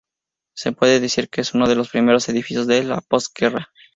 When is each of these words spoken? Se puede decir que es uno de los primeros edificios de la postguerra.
Se 0.55 0.71
puede 0.71 0.99
decir 0.99 1.29
que 1.29 1.41
es 1.41 1.53
uno 1.53 1.67
de 1.69 1.75
los 1.75 1.91
primeros 1.91 2.27
edificios 2.27 2.65
de 2.65 2.83
la 2.83 3.01
postguerra. 3.01 3.69